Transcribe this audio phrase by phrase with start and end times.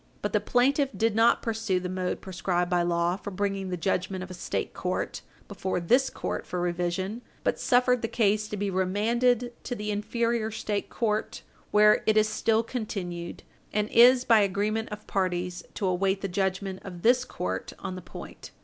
[0.23, 4.23] But the plaintiff did not pursue the mode prescribed by law for bringing the judgment
[4.23, 8.71] of a State court before this court for revision, but suffered the case to be
[8.71, 14.89] remanded to the inferior State court, where it is still continued, and is, by agreement
[14.89, 18.49] of parties, to await the judgment of this court on the point.